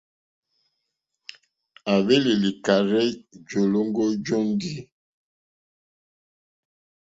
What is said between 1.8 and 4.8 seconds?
À hwélì lìkàrzɛ́ jɔǃ́ɔ́ŋɡɔ́ jóndì.